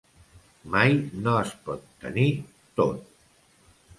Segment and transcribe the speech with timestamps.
[0.75, 0.95] Mai
[1.27, 2.25] no es pot tenir
[2.81, 3.15] tot.